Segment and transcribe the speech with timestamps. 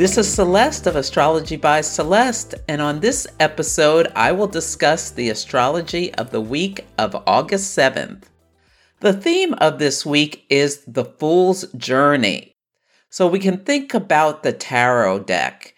[0.00, 5.28] This is Celeste of Astrology by Celeste, and on this episode, I will discuss the
[5.28, 8.22] astrology of the week of August 7th.
[9.00, 12.56] The theme of this week is the Fool's Journey.
[13.10, 15.74] So we can think about the tarot deck.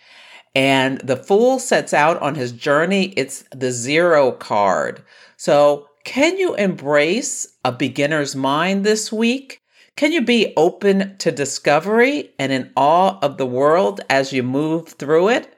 [0.55, 3.15] And the Fool sets out on his journey.
[3.17, 5.03] It's the zero card.
[5.37, 9.62] So, can you embrace a beginner's mind this week?
[9.97, 14.89] Can you be open to discovery and in awe of the world as you move
[14.89, 15.55] through it?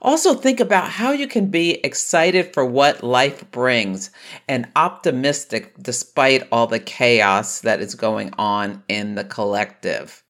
[0.00, 4.10] Also, think about how you can be excited for what life brings
[4.48, 10.24] and optimistic despite all the chaos that is going on in the collective.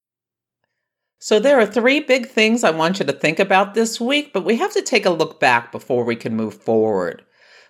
[1.19, 4.44] So, there are three big things I want you to think about this week, but
[4.44, 7.25] we have to take a look back before we can move forward.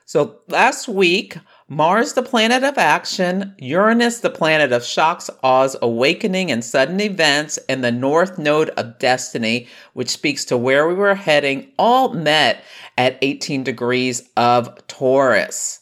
[0.05, 1.37] So, last week,
[1.73, 7.59] Mars, the planet of action, Uranus, the planet of shocks, awes, awakening, and sudden events,
[7.67, 12.63] and the North Node of destiny, which speaks to where we were heading, all met
[12.99, 15.81] at 18 degrees of Taurus.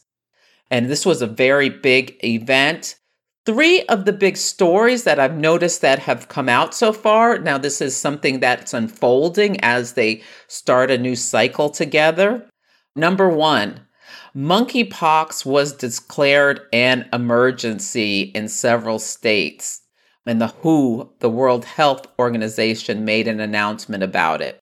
[0.70, 2.94] And this was a very big event.
[3.44, 7.40] Three of the big stories that I've noticed that have come out so far.
[7.40, 12.48] Now, this is something that's unfolding as they start a new cycle together.
[12.94, 13.88] Number one,
[14.34, 19.82] monkeypox was declared an emergency in several states.
[20.26, 24.60] And the WHO, the World Health Organization, made an announcement about it.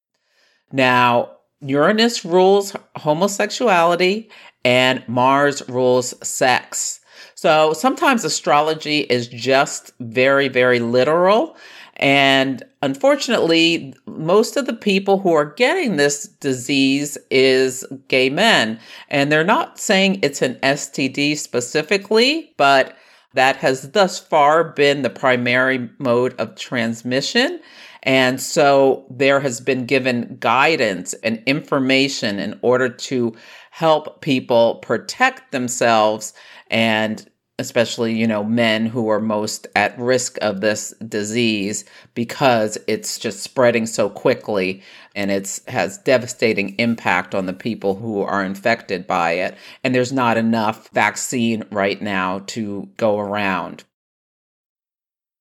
[0.72, 4.30] Now, Uranus rules homosexuality
[4.64, 7.00] and Mars rules sex.
[7.34, 11.56] So sometimes astrology is just very, very literal.
[11.98, 18.78] And unfortunately, most of the people who are getting this disease is gay men.
[19.08, 22.96] And they're not saying it's an STD specifically, but
[23.34, 27.60] that has thus far been the primary mode of transmission.
[28.04, 33.34] And so there has been given guidance and information in order to
[33.70, 36.32] help people protect themselves
[36.70, 43.18] and especially you know men who are most at risk of this disease because it's
[43.18, 44.82] just spreading so quickly
[45.18, 49.56] and it's has devastating impact on the people who are infected by it.
[49.82, 53.82] And there's not enough vaccine right now to go around.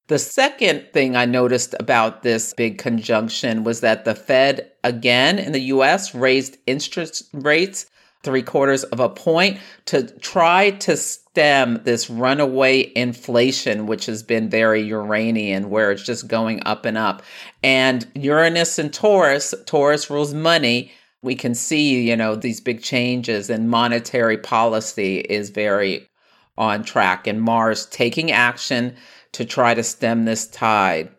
[0.07, 5.51] The second thing I noticed about this big conjunction was that the Fed again in
[5.51, 7.85] the US raised interest rates
[8.27, 14.49] three quarters of a point to try to stem this runaway inflation, which has been
[14.49, 17.23] very Uranian, where it's just going up and up.
[17.63, 20.91] And Uranus and Taurus, Taurus rules money.
[21.21, 26.09] We can see, you know, these big changes and monetary policy is very
[26.57, 28.93] on track, and Mars taking action
[29.31, 31.09] to try to stem this tide.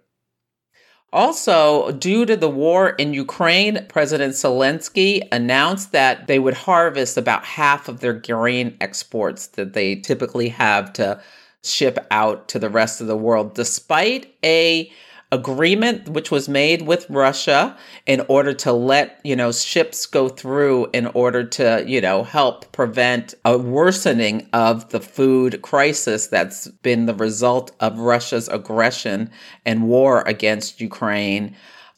[1.11, 7.45] Also, due to the war in Ukraine, President Zelensky announced that they would harvest about
[7.45, 11.19] half of their grain exports that they typically have to
[11.65, 14.91] ship out to the rest of the world, despite a
[15.31, 20.89] agreement which was made with Russia in order to let, you know, ships go through
[20.93, 27.07] in order to, you know, help prevent a worsening of the food crisis that's been
[27.07, 29.31] the result of Russia's aggression
[29.67, 31.55] and war against Ukraine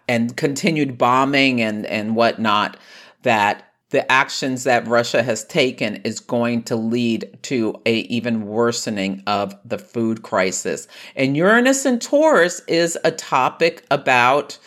[0.08, 2.76] and continued bombing and, and whatnot
[3.22, 9.22] that the actions that Russia has taken is going to lead to a even worsening
[9.27, 10.87] of the food crisis.
[11.16, 14.59] And Uranus and Taurus is a topic about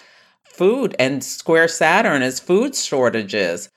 [0.44, 3.70] food and square Saturn is food shortages.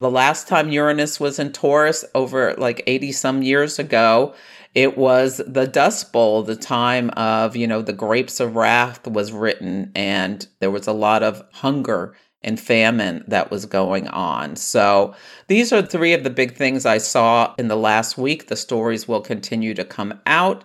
[0.00, 4.34] The last time Uranus was in Taurus over like 80 some years ago,
[4.74, 9.32] it was the Dust Bowl, the time of, you know, the Grapes of Wrath was
[9.32, 14.54] written and there was a lot of hunger and famine that was going on.
[14.56, 15.14] So,
[15.48, 18.46] these are three of the big things I saw in the last week.
[18.46, 20.64] The stories will continue to come out,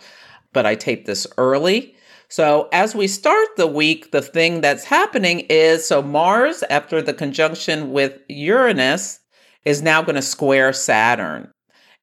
[0.53, 1.95] but I taped this early.
[2.27, 7.13] So, as we start the week, the thing that's happening is so Mars, after the
[7.13, 9.19] conjunction with Uranus,
[9.65, 11.51] is now going to square Saturn.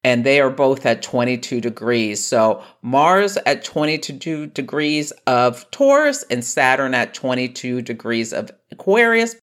[0.03, 2.25] And they are both at 22 degrees.
[2.25, 9.35] So Mars at 22 degrees of Taurus and Saturn at 22 degrees of Aquarius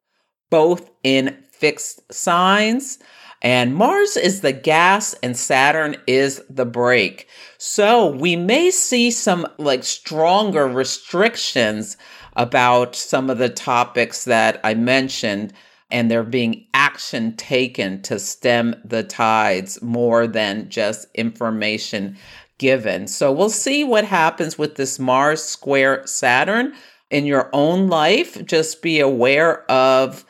[0.53, 2.99] both in fixed signs.
[3.41, 7.27] And Mars is the gas and Saturn is the brake.
[7.57, 11.97] So we may see some like stronger restrictions
[12.35, 15.53] about some of the topics that I mentioned
[15.89, 22.15] and there being action taken to stem the tides more than just information
[22.59, 23.07] given.
[23.07, 26.75] So we'll see what happens with this Mars square Saturn
[27.09, 28.45] in your own life.
[28.45, 30.23] Just be aware of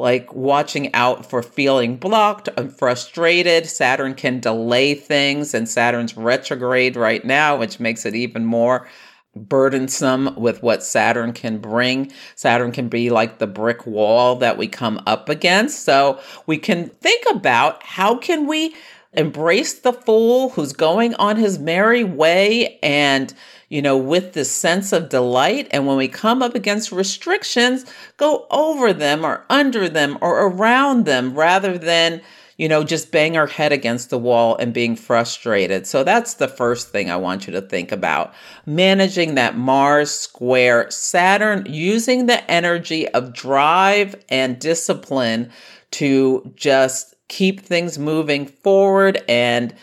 [0.00, 3.66] like watching out for feeling blocked and frustrated.
[3.66, 8.88] Saturn can delay things, and Saturn's retrograde right now, which makes it even more
[9.36, 12.10] burdensome with what Saturn can bring.
[12.34, 15.84] Saturn can be like the brick wall that we come up against.
[15.84, 18.74] So we can think about how can we
[19.12, 23.34] embrace the fool who's going on his merry way and
[23.70, 27.86] you know with this sense of delight and when we come up against restrictions
[28.18, 32.20] go over them or under them or around them rather than
[32.60, 35.86] you know, just bang our head against the wall and being frustrated.
[35.86, 38.34] So that's the first thing I want you to think about.
[38.66, 45.50] Managing that Mars square Saturn, using the energy of drive and discipline
[45.92, 49.74] to just keep things moving forward and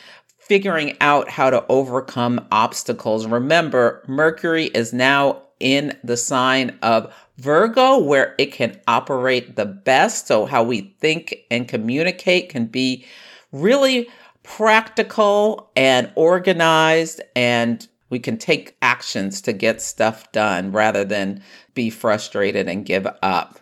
[0.47, 3.27] figuring out how to overcome obstacles.
[3.27, 10.27] Remember, Mercury is now in the sign of Virgo, where it can operate the best.
[10.27, 13.05] So, how we think and communicate can be
[13.51, 14.07] really
[14.44, 21.89] practical and organized, and we can take actions to get stuff done rather than be
[21.89, 23.59] frustrated and give up.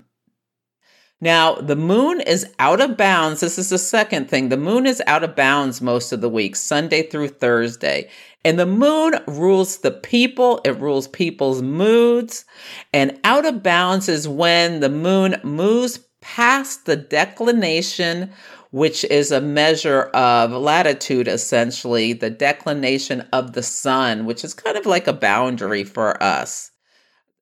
[1.21, 3.39] Now, the moon is out of bounds.
[3.39, 4.49] This is the second thing.
[4.49, 8.09] The moon is out of bounds most of the week, Sunday through Thursday.
[8.43, 12.45] And the moon rules the people, it rules people's moods.
[12.93, 18.31] And out of bounds is when the moon moves past the declination,
[18.71, 24.77] which is a measure of latitude, essentially, the declination of the sun, which is kind
[24.77, 26.71] of like a boundary for us.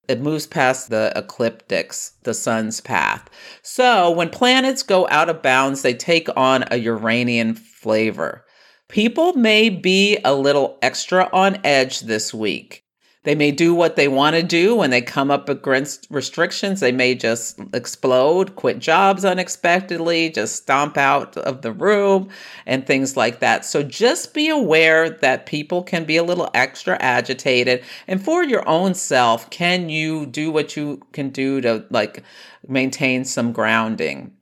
[0.08, 3.30] It moves past the ecliptics, the sun's path.
[3.62, 8.46] So when planets go out of bounds, they take on a Uranian flavor.
[8.90, 12.83] People may be a little extra on edge this week.
[13.24, 16.82] They may do what they want to do when they come up against restrictions.
[16.82, 22.30] They may just explode, quit jobs unexpectedly, just stomp out of the room,
[22.66, 23.64] and things like that.
[23.64, 27.84] So just be aware that people can be a little extra agitated.
[28.08, 32.24] And for your own self, can you do what you can do to like
[32.68, 34.34] maintain some grounding?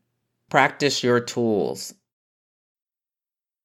[0.49, 1.93] Practice your tools.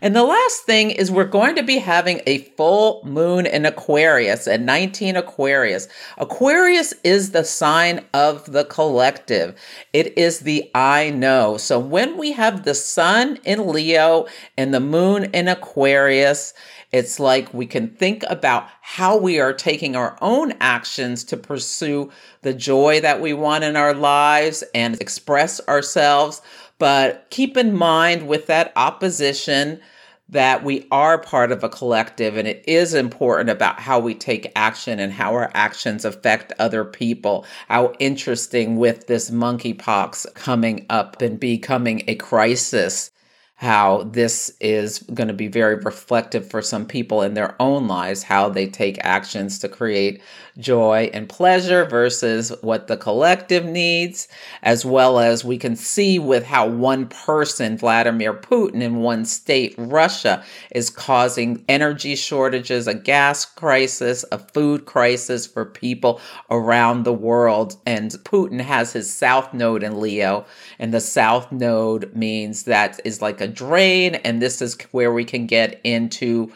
[0.02, 4.46] And the last thing is we're going to be having a full moon in Aquarius
[4.46, 5.88] at 19 Aquarius.
[6.18, 9.58] Aquarius is the sign of the collective.
[9.94, 11.56] It is the I know.
[11.56, 14.26] So when we have the sun in Leo
[14.58, 16.52] and the moon in Aquarius,
[16.92, 22.10] it's like we can think about how we are taking our own actions to pursue
[22.42, 26.42] the joy that we want in our lives and express ourselves
[26.78, 29.80] but keep in mind with that opposition
[30.28, 34.50] that we are part of a collective and it is important about how we take
[34.56, 37.46] action and how our actions affect other people.
[37.68, 43.12] How interesting with this monkeypox coming up and becoming a crisis
[43.56, 48.22] how this is going to be very reflective for some people in their own lives,
[48.22, 50.20] how they take actions to create
[50.58, 54.28] joy and pleasure versus what the collective needs,
[54.62, 59.74] as well as we can see with how one person, Vladimir Putin, in one state,
[59.78, 66.20] Russia, is causing energy shortages, a gas crisis, a food crisis for people
[66.50, 67.76] around the world.
[67.86, 70.44] And Putin has his south node in Leo,
[70.78, 75.12] and the south node means that is like a a drain, and this is where
[75.12, 76.52] we can get into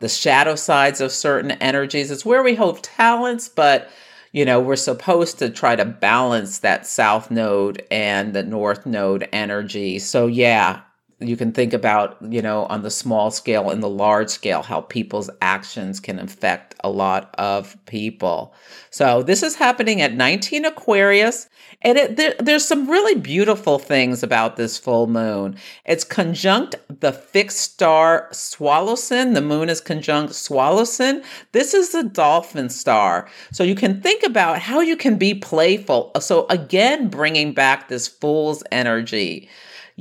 [0.00, 2.10] the shadow sides of certain energies.
[2.10, 3.90] It's where we hold talents, but
[4.32, 9.28] you know, we're supposed to try to balance that south node and the north node
[9.30, 9.98] energy.
[9.98, 10.80] So, yeah,
[11.28, 14.82] you can think about, you know, on the small scale and the large scale, how
[14.82, 18.54] people's actions can affect a lot of people.
[18.90, 21.48] So this is happening at 19 Aquarius.
[21.84, 25.56] And it, there, there's some really beautiful things about this full moon.
[25.84, 29.34] It's conjunct the fixed star Sualocin.
[29.34, 31.24] The moon is conjunct Sualocin.
[31.52, 33.28] This is the dolphin star.
[33.50, 36.12] So you can think about how you can be playful.
[36.20, 39.48] So again, bringing back this fool's energy.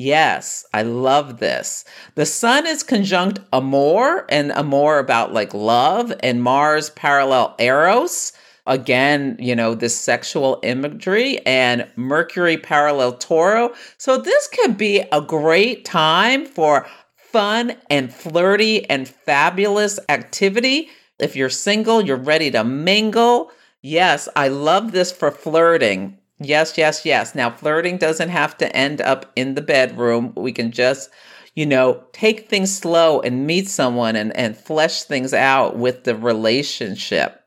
[0.03, 1.85] Yes, I love this.
[2.15, 8.33] The sun is conjunct Amor and Amor about like love and Mars parallel Eros.
[8.65, 13.75] Again, you know, this sexual imagery and Mercury parallel Toro.
[13.99, 20.89] So this could be a great time for fun and flirty and fabulous activity.
[21.19, 23.51] If you're single, you're ready to mingle.
[23.83, 26.17] Yes, I love this for flirting.
[26.43, 27.35] Yes, yes, yes.
[27.35, 30.33] Now, flirting doesn't have to end up in the bedroom.
[30.35, 31.09] We can just,
[31.55, 36.15] you know, take things slow and meet someone and, and flesh things out with the
[36.15, 37.41] relationship.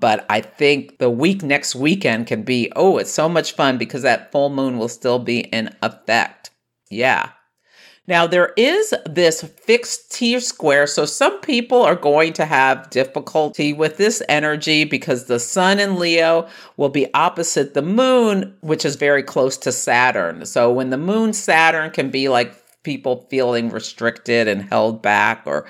[0.00, 4.02] But I think the week next weekend can be, oh, it's so much fun because
[4.02, 6.50] that full moon will still be in effect.
[6.90, 7.30] Yeah.
[8.08, 10.88] Now, there is this fixed T square.
[10.88, 15.98] So, some people are going to have difficulty with this energy because the sun in
[15.98, 20.44] Leo will be opposite the moon, which is very close to Saturn.
[20.46, 25.66] So, when the moon Saturn can be like people feeling restricted and held back or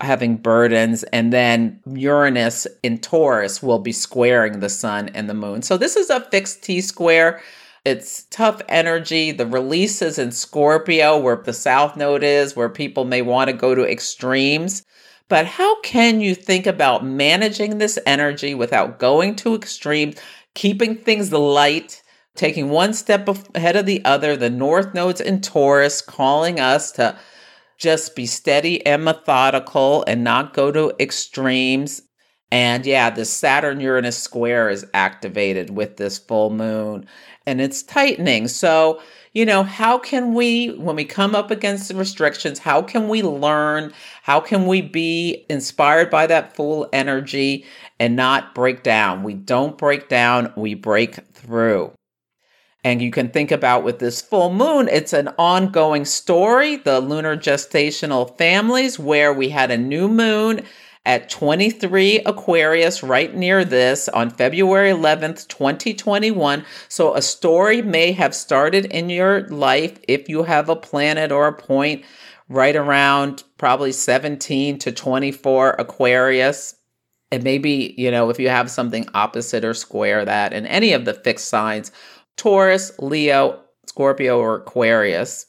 [0.00, 1.04] having burdens.
[1.04, 5.62] And then Uranus in Taurus will be squaring the sun and the moon.
[5.62, 7.40] So this is a fixed T square.
[7.84, 9.32] It's tough energy.
[9.32, 13.74] The releases in Scorpio, where the South Node is, where people may want to go
[13.74, 14.84] to extremes.
[15.28, 20.16] But how can you think about managing this energy without going to extremes,
[20.54, 22.02] keeping things light,
[22.36, 24.36] taking one step ahead of the other?
[24.36, 27.18] The North Node's in Taurus, calling us to
[27.78, 32.00] just be steady and methodical and not go to extremes.
[32.52, 37.08] And yeah, the Saturn Uranus square is activated with this full moon
[37.46, 38.48] and it's tightening.
[38.48, 39.00] So,
[39.32, 43.22] you know, how can we, when we come up against the restrictions, how can we
[43.22, 43.92] learn?
[44.22, 47.64] How can we be inspired by that full energy
[47.98, 49.22] and not break down?
[49.22, 51.92] We don't break down, we break through.
[52.84, 57.36] And you can think about with this full moon, it's an ongoing story, the lunar
[57.36, 60.62] gestational families, where we had a new moon
[61.04, 66.64] at 23 Aquarius right near this on February 11th, 2021.
[66.88, 71.48] So a story may have started in your life if you have a planet or
[71.48, 72.04] a point
[72.48, 76.76] right around probably 17 to 24 Aquarius.
[77.32, 81.04] And maybe, you know, if you have something opposite or square that in any of
[81.04, 81.90] the fixed signs
[82.36, 85.46] Taurus, Leo, Scorpio, or Aquarius.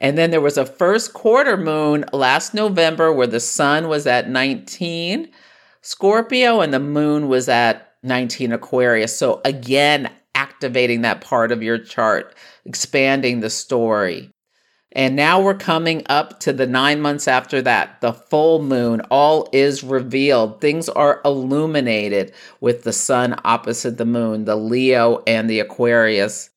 [0.00, 4.30] And then there was a first quarter moon last November where the sun was at
[4.30, 5.30] 19
[5.82, 9.16] Scorpio and the moon was at 19 Aquarius.
[9.16, 14.30] So again, activating that part of your chart, expanding the story.
[14.92, 19.00] And now we're coming up to the nine months after that, the full moon.
[19.10, 20.60] All is revealed.
[20.60, 24.46] Things are illuminated with the sun opposite the moon.
[24.46, 26.50] The Leo and the Aquarius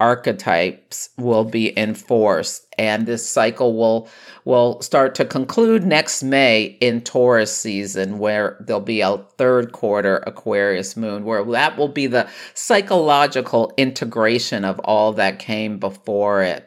[0.00, 4.08] archetypes will be enforced and this cycle will
[4.46, 10.16] will start to conclude next May in Taurus season where there'll be a third quarter
[10.26, 16.66] Aquarius moon where that will be the psychological integration of all that came before it.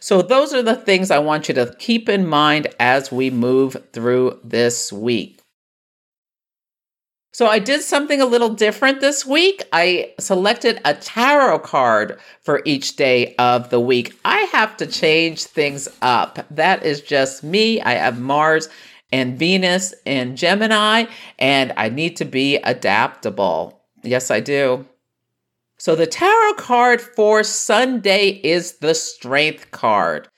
[0.00, 3.76] So, those are the things I want you to keep in mind as we move
[3.92, 5.40] through this week.
[7.30, 9.62] So, I did something a little different this week.
[9.72, 14.18] I selected a tarot card for each day of the week.
[14.24, 16.38] I have to change things up.
[16.50, 17.80] That is just me.
[17.82, 18.68] I have Mars
[19.12, 21.04] and Venus and Gemini,
[21.38, 23.82] and I need to be adaptable.
[24.02, 24.86] Yes, I do.
[25.78, 30.28] So the tarot card for Sunday is the strength card.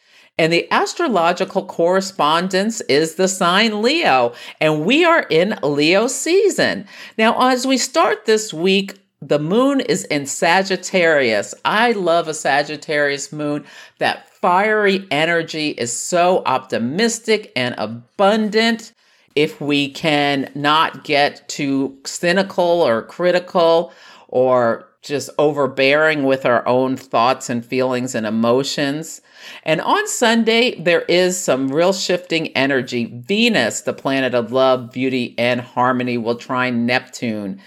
[0.41, 4.33] And the astrological correspondence is the sign Leo.
[4.59, 6.87] And we are in Leo season.
[7.19, 11.55] Now, as we start this week, the moon is in Sagittarius.
[11.67, 13.67] I love a Sagittarius moon.
[13.99, 18.95] That fiery energy is so optimistic and abundant.
[19.35, 23.93] If we can not get too cynical or critical
[24.29, 29.23] or just overbearing with our own thoughts and feelings and emotions.
[29.65, 33.07] And on Sunday, there is some real shifting energy.
[33.07, 37.61] Venus, the planet of love, beauty, and harmony, will trine Neptune.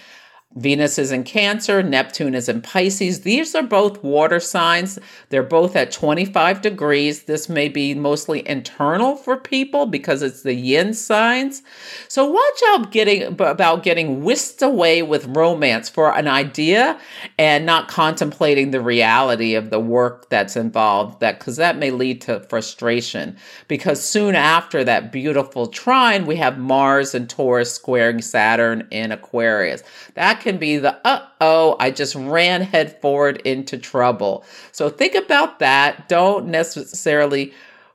[0.55, 3.22] Venus is in Cancer, Neptune is in Pisces.
[3.22, 5.00] These are both water signs.
[5.29, 7.24] They're both at 25 degrees.
[7.24, 11.63] This may be mostly internal for people because it's the yin signs.
[12.07, 17.00] So watch out getting about getting whisked away with romance for an idea
[17.39, 22.22] and not contemplating the reality of the work that's involved that cuz that may lead
[22.22, 23.36] to frustration
[23.67, 29.81] because soon after that beautiful trine we have Mars and Taurus squaring Saturn in Aquarius.
[30.13, 34.45] That can be the uh oh, I just ran head forward into trouble.
[34.71, 36.07] So think about that.
[36.07, 37.53] Don't necessarily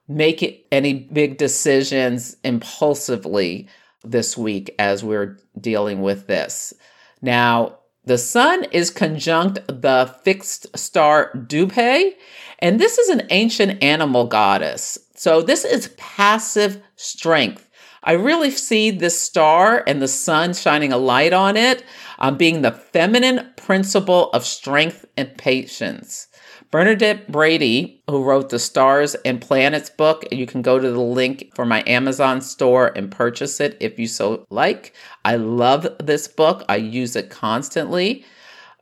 [0.09, 3.69] make it any big decisions impulsively
[4.03, 6.73] this week as we're dealing with this.
[7.21, 12.15] Now, the sun is conjunct the fixed star Dubhe,
[12.59, 14.99] and this is an ancient animal goddess.
[15.15, 17.68] So this is passive strength.
[18.03, 21.85] I really see this star and the sun shining a light on it
[22.19, 26.29] um, being the feminine principle of strength and patience.
[26.71, 31.51] Bernadette Brady, who wrote the Stars and Planets book, you can go to the link
[31.55, 34.95] for my Amazon store and purchase it if you so like.
[35.25, 38.25] I love this book, I use it constantly.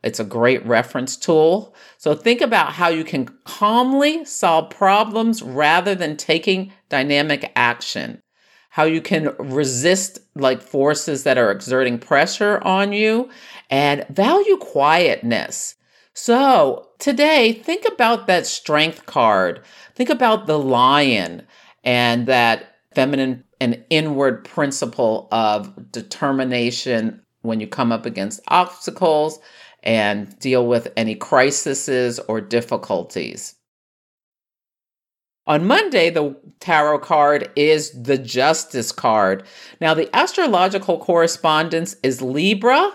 [0.03, 1.75] It's a great reference tool.
[1.97, 8.21] So think about how you can calmly solve problems rather than taking dynamic action.
[8.77, 13.27] How you can resist like forces that are exerting pressure on you
[13.71, 15.73] and value quietness.
[16.13, 19.63] So today, think about that strength card.
[19.95, 21.41] Think about the lion
[21.83, 29.39] and that feminine and inward principle of determination when you come up against obstacles
[29.81, 33.56] and deal with any crises or difficulties.
[35.47, 39.43] On Monday, the tarot card is the Justice card.
[39.79, 42.91] Now, the astrological correspondence is Libra.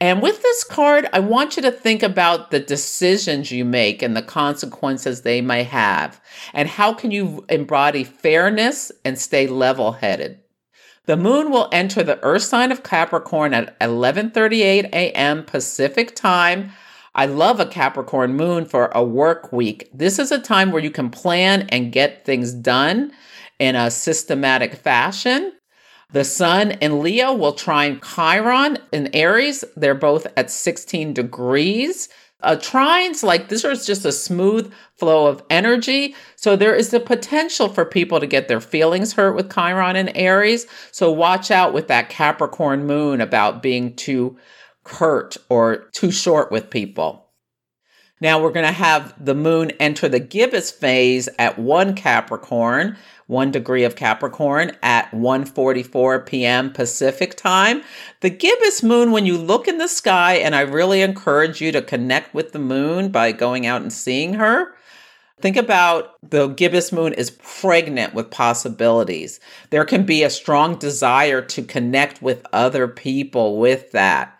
[0.00, 4.16] And with this card, I want you to think about the decisions you make and
[4.16, 6.20] the consequences they may have.
[6.52, 10.40] And how can you embody fairness and stay level headed?
[11.06, 15.44] The moon will enter the earth sign of Capricorn at 11:38 a.m.
[15.44, 16.72] Pacific time
[17.14, 19.90] I love a Capricorn moon for a work week.
[19.92, 23.12] This is a time where you can plan and get things done
[23.58, 25.52] in a systematic fashion.
[26.12, 29.64] The sun and Leo will trine Chiron in Aries.
[29.76, 32.08] They're both at 16 degrees.
[32.42, 36.14] Uh, trines like this is just a smooth flow of energy.
[36.34, 40.10] So there is the potential for people to get their feelings hurt with Chiron and
[40.16, 40.66] Aries.
[40.90, 44.36] So watch out with that Capricorn moon about being too
[44.84, 47.22] curt or too short with people.
[48.22, 53.50] Now we're going to have the moon enter the gibbous phase at 1 Capricorn, 1
[53.50, 56.72] degree of Capricorn at 1:44 p.m.
[56.72, 57.82] Pacific time.
[58.20, 61.82] The gibbous moon when you look in the sky and I really encourage you to
[61.82, 64.72] connect with the moon by going out and seeing her.
[65.40, 69.40] Think about the gibbous moon is pregnant with possibilities.
[69.70, 74.38] There can be a strong desire to connect with other people with that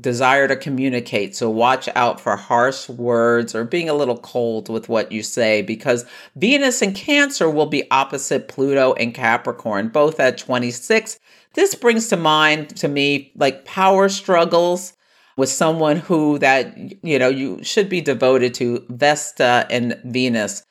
[0.00, 1.34] desire to communicate.
[1.34, 5.62] So watch out for harsh words or being a little cold with what you say
[5.62, 6.04] because
[6.36, 11.18] Venus and Cancer will be opposite Pluto and Capricorn, both at 26.
[11.54, 14.94] This brings to mind to me like power struggles
[15.36, 20.64] with someone who that you know you should be devoted to Vesta and Venus.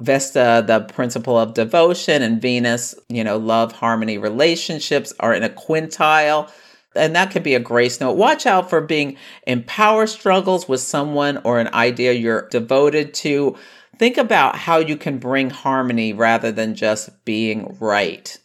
[0.00, 5.48] Vesta, the principle of devotion, and Venus, you know, love, harmony, relationships are in a
[5.48, 6.50] quintile.
[6.94, 8.16] And that could be a grace note.
[8.16, 13.56] Watch out for being in power struggles with someone or an idea you're devoted to.
[13.98, 18.38] Think about how you can bring harmony rather than just being right.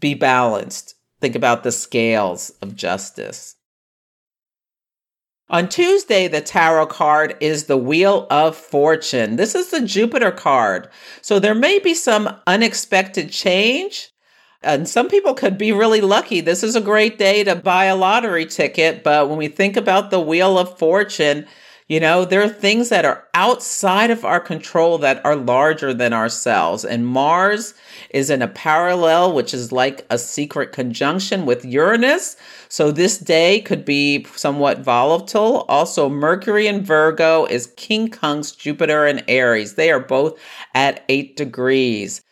[0.00, 0.94] Be balanced.
[1.20, 3.56] Think about the scales of justice.
[5.50, 9.36] On Tuesday, the tarot card is the Wheel of Fortune.
[9.36, 10.88] This is the Jupiter card.
[11.20, 14.10] So there may be some unexpected change
[14.64, 16.40] and some people could be really lucky.
[16.40, 19.04] This is a great day to buy a lottery ticket.
[19.04, 21.46] But when we think about the Wheel of Fortune,
[21.86, 26.14] you know, there are things that are outside of our control that are larger than
[26.14, 26.82] ourselves.
[26.82, 27.74] And Mars
[28.08, 32.38] is in a parallel, which is like a secret conjunction with Uranus.
[32.70, 35.66] So this day could be somewhat volatile.
[35.68, 39.74] Also, Mercury in Virgo is quincunx Jupiter and Aries.
[39.74, 40.40] They are both
[40.74, 42.22] at eight degrees.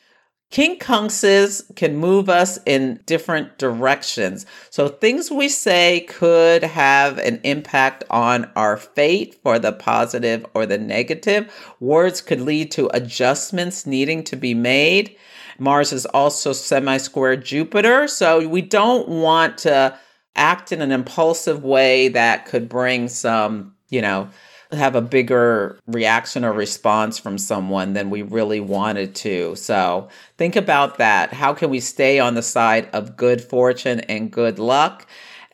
[0.53, 4.45] Quincunxes can move us in different directions.
[4.69, 10.67] So things we say could have an impact on our fate for the positive or
[10.67, 11.51] the negative.
[11.81, 15.17] Words could lead to adjustments needing to be made.
[15.59, 18.07] Mars is also semi square Jupiter.
[18.07, 19.99] So we don't want to
[20.37, 24.29] act in an impulsive way that could bring some, you know,
[24.73, 29.55] have a bigger reaction or response from someone than we really wanted to.
[29.57, 30.09] So
[30.39, 31.33] think about that.
[31.33, 35.07] How can we stay on the side of good fortune and good luck?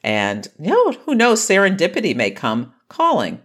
[0.02, 3.40] And you know, who knows, serendipity may come calling.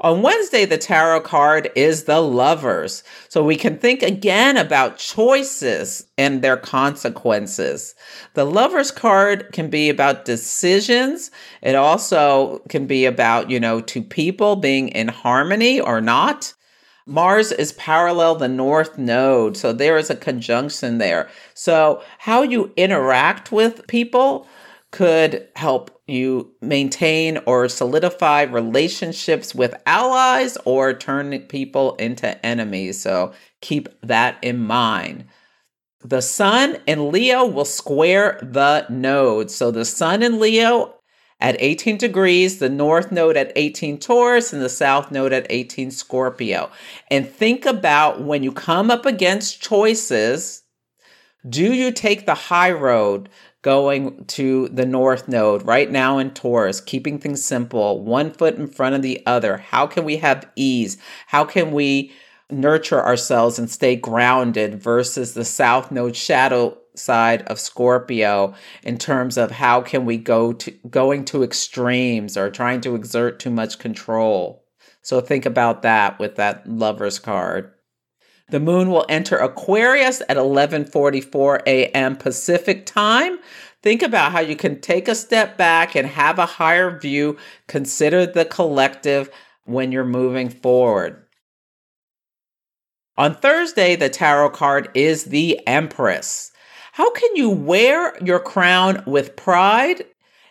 [0.00, 3.04] On Wednesday, the tarot card is the lovers.
[3.28, 7.94] So we can think again about choices and their consequences.
[8.34, 11.30] The lovers card can be about decisions.
[11.62, 16.54] It also can be about, you know, two people being in harmony or not.
[17.06, 19.56] Mars is parallel the north node.
[19.56, 21.28] So there is a conjunction there.
[21.54, 24.48] So how you interact with people
[24.90, 33.00] could help you maintain or solidify relationships with allies or turn people into enemies.
[33.00, 35.24] So keep that in mind.
[36.02, 39.50] The sun and Leo will square the node.
[39.50, 40.94] So the sun and Leo
[41.40, 45.90] at 18 degrees, the north node at 18 Taurus, and the south node at 18
[45.90, 46.70] Scorpio.
[47.10, 50.64] And think about when you come up against choices
[51.48, 53.28] do you take the high road
[53.64, 58.68] going to the north node right now in Taurus, keeping things simple, one foot in
[58.68, 59.56] front of the other?
[59.56, 60.98] How can we have ease?
[61.28, 62.12] How can we
[62.50, 69.38] nurture ourselves and stay grounded versus the south node shadow side of Scorpio in terms
[69.38, 73.78] of how can we go to going to extremes or trying to exert too much
[73.78, 74.62] control.
[75.00, 77.73] So think about that with that lover's card.
[78.48, 82.16] The moon will enter Aquarius at 11:44 a.m.
[82.16, 83.38] Pacific time.
[83.82, 87.36] Think about how you can take a step back and have a higher view,
[87.68, 89.30] consider the collective
[89.64, 91.24] when you're moving forward.
[93.16, 96.50] On Thursday, the tarot card is the Empress.
[96.92, 100.04] How can you wear your crown with pride?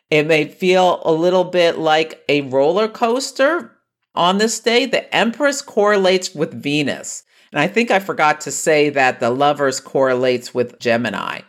[0.10, 3.72] It may feel a little bit like a roller coaster
[4.16, 4.86] on this day.
[4.86, 7.24] The Empress correlates with Venus.
[7.54, 11.42] And I think I forgot to say that the lovers correlates with Gemini,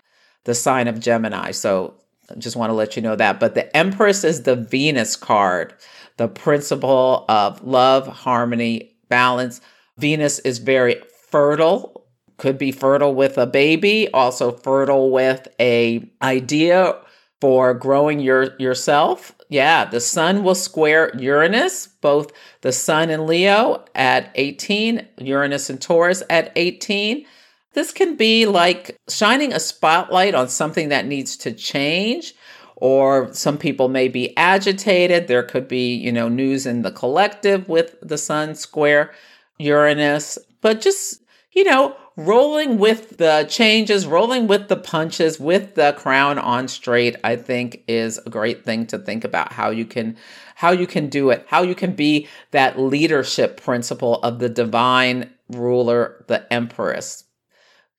[0.45, 1.51] the sign of Gemini.
[1.53, 1.95] So
[2.31, 3.41] I just want to let you know that.
[3.41, 5.73] But the Empress is the Venus card,
[6.19, 9.63] the principle of love, harmony, balance.
[9.97, 17.01] Venus is very fertile, could be fertile with a baby, also fertile with a idea
[17.41, 23.85] for growing your yourself yeah, the sun will square Uranus, both the sun in Leo
[23.95, 27.27] at 18, Uranus and Taurus at 18.
[27.75, 32.35] This can be like shining a spotlight on something that needs to change,
[32.77, 35.27] or some people may be agitated.
[35.27, 39.13] There could be, you know, news in the collective with the sun square
[39.59, 45.95] Uranus, but just, you know, rolling with the changes, rolling with the punches, with the
[45.99, 50.17] crown on straight, I think is a great thing to think about how you can
[50.57, 55.31] how you can do it, how you can be that leadership principle of the divine
[55.49, 57.25] ruler, the empress.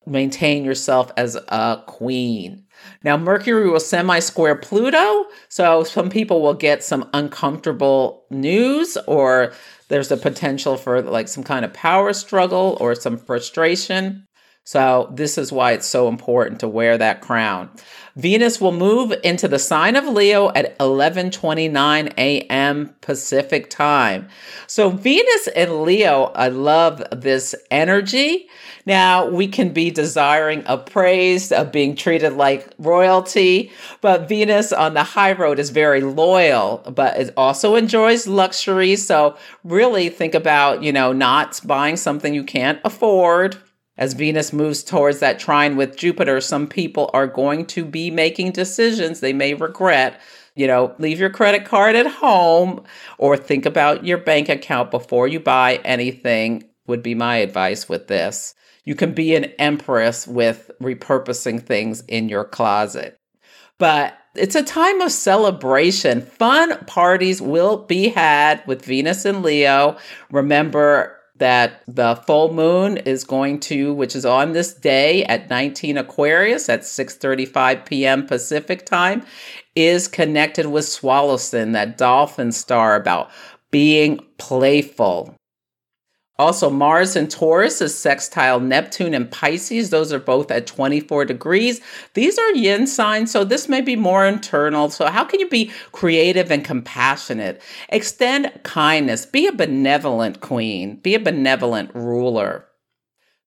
[0.07, 2.64] Maintain yourself as a queen.
[3.03, 9.53] Now, Mercury will semi square Pluto, so some people will get some uncomfortable news or
[9.87, 14.27] there's a potential for like some kind of power struggle or some frustration.
[14.67, 17.69] So, this is why it's so important to wear that crown.
[18.15, 22.95] Venus will move into the sign of Leo at 11:29 a.m.
[23.01, 24.27] Pacific time.
[24.65, 28.47] So, Venus and Leo, I love this energy.
[28.87, 34.95] Now, we can be desiring of praise, of being treated like royalty, but Venus on
[34.95, 38.95] the high road is very loyal, but it also enjoys luxury.
[38.95, 43.57] So, really think about, you know, not buying something you can't afford
[43.97, 48.51] as Venus moves towards that trine with Jupiter, some people are going to be making
[48.51, 50.19] decisions they may regret.
[50.55, 52.83] You know, leave your credit card at home
[53.17, 58.07] or think about your bank account before you buy anything, would be my advice with
[58.07, 58.53] this.
[58.83, 63.17] You can be an empress with repurposing things in your closet.
[63.77, 66.21] But it's a time of celebration.
[66.21, 69.97] Fun parties will be had with Venus and Leo.
[70.29, 75.97] Remember, that the full moon is going to which is on this day at 19
[75.97, 79.23] aquarius at 6.35 p.m pacific time
[79.75, 83.29] is connected with Sualocin that dolphin star about
[83.71, 85.35] being playful
[86.37, 89.89] also, Mars and Taurus is sextile Neptune and Pisces.
[89.89, 91.79] Those are both at 24 degrees.
[92.13, 94.89] These are yin signs, so this may be more internal.
[94.89, 97.61] So, how can you be creative and compassionate?
[97.87, 99.25] Extend kindness.
[99.25, 102.65] Be a benevolent queen, be a benevolent ruler.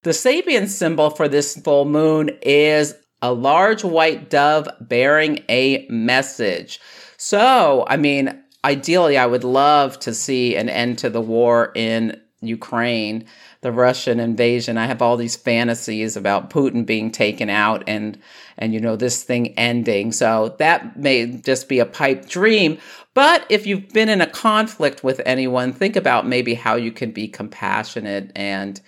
[0.01, 6.79] The Sabian symbol for this full moon is a large white dove bearing a message.
[7.17, 12.19] So, I mean, ideally, I would love to see an end to the war in
[12.41, 13.25] Ukraine,
[13.61, 14.77] the Russian invasion.
[14.77, 18.19] I have all these fantasies about Putin being taken out and
[18.57, 20.11] and you know this thing ending.
[20.11, 22.77] So that may just be a pipe dream,
[23.13, 27.11] but if you've been in a conflict with anyone, think about maybe how you can
[27.11, 28.79] be compassionate and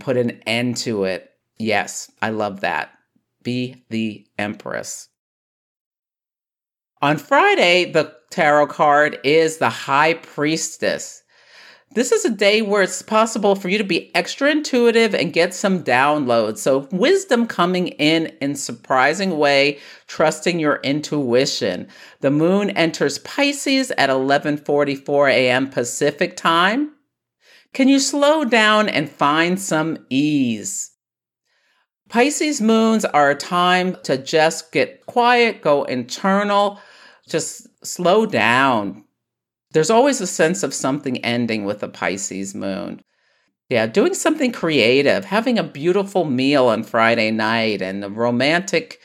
[0.00, 1.30] put an end to it.
[1.58, 2.90] Yes, I love that.
[3.42, 5.08] Be the empress.
[7.02, 11.22] On Friday, the tarot card is the high priestess.
[11.92, 15.54] This is a day where it's possible for you to be extra intuitive and get
[15.54, 16.58] some downloads.
[16.58, 21.88] So, wisdom coming in in surprising way, trusting your intuition.
[22.20, 25.70] The moon enters Pisces at 11:44 a.m.
[25.70, 26.92] Pacific time.
[27.72, 30.90] Can you slow down and find some ease?
[32.08, 36.78] Pisces moons are a time to just get quiet, go internal,
[37.28, 39.05] just slow down,
[39.76, 43.02] there's always a sense of something ending with a Pisces moon.
[43.68, 49.00] Yeah, doing something creative, having a beautiful meal on Friday night and a romantic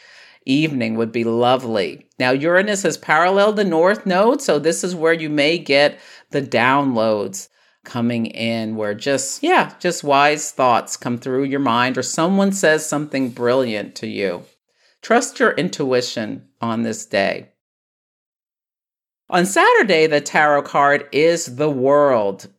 [0.46, 2.08] evening would be lovely.
[2.20, 6.42] Now, Uranus has paralleled the North Node, so this is where you may get the
[6.42, 7.50] downloads
[7.84, 12.86] coming in where just, yeah, just wise thoughts come through your mind or someone says
[12.86, 14.44] something brilliant to you.
[15.02, 17.51] Trust your intuition on this day.
[19.32, 22.50] On Saturday, the tarot card is the world.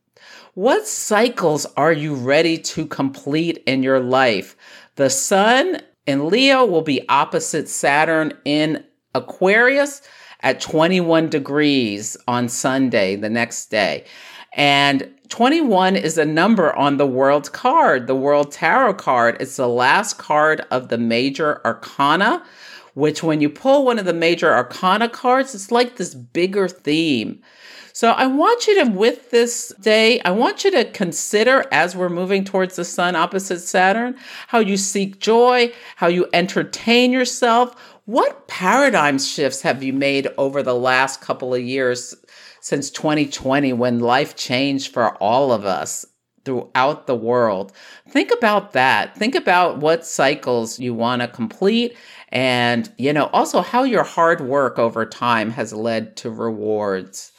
[0.54, 4.56] What cycles are you ready to complete in your life?
[4.96, 8.82] The sun in Leo will be opposite Saturn in
[9.14, 10.00] Aquarius
[10.40, 14.06] at 21 degrees on Sunday, the next day.
[14.54, 19.36] And 21 is a number on the world card, the world tarot card.
[19.40, 22.42] It's the last card of the major arcana
[22.94, 27.42] which when you pull one of the major arcana cards, it's like this bigger theme.
[27.94, 32.08] So I want you to, with this day, I want you to consider as we're
[32.08, 34.16] moving towards the sun opposite Saturn,
[34.48, 37.74] how you seek joy, how you entertain yourself.
[38.06, 42.14] What paradigm shifts have you made over the last couple of years
[42.60, 46.06] since 2020 when life changed for all of us?
[46.44, 47.72] throughout the world.
[48.08, 49.16] Think about that.
[49.16, 51.96] Think about what cycles you want to complete
[52.32, 57.30] and, you know, also how your hard work over time has led to rewards.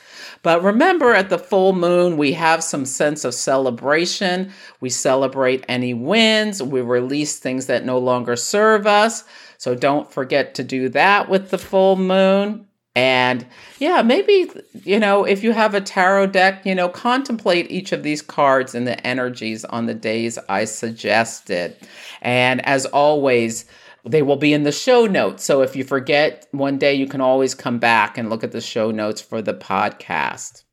[0.44, 4.52] But remember, at the full moon, we have some sense of celebration.
[4.82, 6.62] We celebrate any wins.
[6.62, 9.24] We release things that no longer serve us.
[9.58, 12.68] So don't forget to do that with the full moon.
[12.96, 13.48] And
[13.80, 14.52] yeah, maybe,
[14.84, 18.76] you know, if you have a tarot deck, you know, contemplate each of these cards
[18.76, 21.76] and the energies on the days I suggested.
[22.22, 23.66] And as always,
[24.06, 25.44] they will be in the show notes.
[25.44, 28.62] So if you forget one day, you can always come back and look at the
[28.62, 30.64] show notes for the podcast.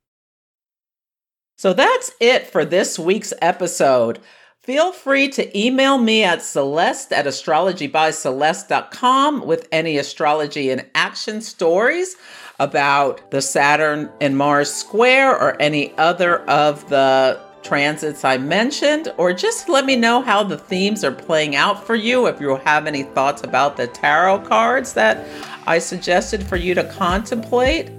[1.56, 4.18] So that's it for this week's episode.
[4.62, 12.16] Feel free to email me at celeste at astrologybyceleste.com with any astrology and action stories
[12.58, 19.32] about the Saturn and Mars square or any other of the transits I mentioned, or
[19.32, 22.26] just let me know how the themes are playing out for you.
[22.26, 25.26] If you have any thoughts about the tarot cards that
[25.66, 27.90] I suggested for you to contemplate,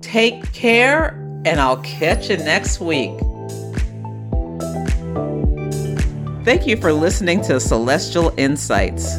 [0.00, 1.10] take care,
[1.44, 3.12] and I'll catch you next week.
[6.44, 9.16] Thank you for listening to Celestial Insights.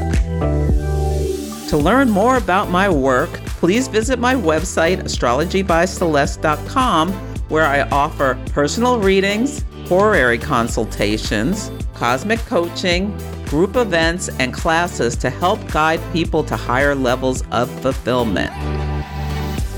[1.69, 8.99] To learn more about my work, please visit my website, astrologybyceleste.com where I offer personal
[8.99, 16.95] readings, horary consultations, cosmic coaching, group events, and classes to help guide people to higher
[16.95, 18.51] levels of fulfillment.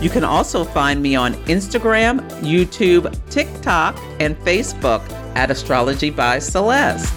[0.01, 5.01] You can also find me on Instagram, YouTube, TikTok, and Facebook
[5.35, 7.13] at Astrology by Celeste.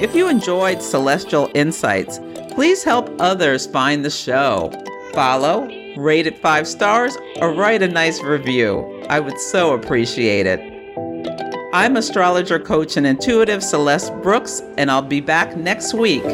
[0.00, 2.18] If you enjoyed Celestial Insights,
[2.52, 4.72] please help others find the show.
[5.12, 5.68] Follow,
[6.00, 9.04] rate it five stars, or write a nice review.
[9.08, 10.60] I would so appreciate it.
[11.72, 16.24] I'm astrologer, coach, and intuitive Celeste Brooks, and I'll be back next week.